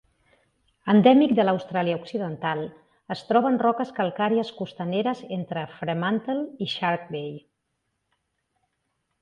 [0.93, 2.63] Endèmic de l'Austràlia Occidental,
[3.15, 7.33] es troba en roques calcàries costaneres entre Fremantle i Shark Bay.